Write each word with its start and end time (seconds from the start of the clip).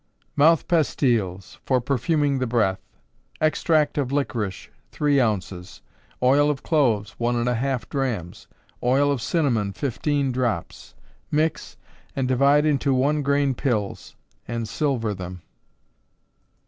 Mouth 0.35 0.67
Pastiles, 0.67 1.59
for 1.63 1.79
Perfuming 1.79 2.39
the 2.39 2.47
Breath. 2.47 2.81
Extract 3.39 3.99
of 3.99 4.11
licorice, 4.11 4.67
three 4.91 5.21
ounces; 5.21 5.83
oil 6.23 6.49
of 6.49 6.63
cloves, 6.63 7.11
one 7.19 7.35
and 7.35 7.47
a 7.47 7.53
half 7.53 7.87
drachms; 7.87 8.47
oil 8.81 9.11
of 9.11 9.21
cinnamon, 9.21 9.73
fifteen 9.73 10.31
drops. 10.31 10.95
Mix, 11.29 11.77
and 12.15 12.27
divide 12.27 12.65
into 12.65 12.95
one 12.95 13.21
grain 13.21 13.53
pills, 13.53 14.15
and 14.47 14.67
silver 14.67 15.13
them. 15.13 15.43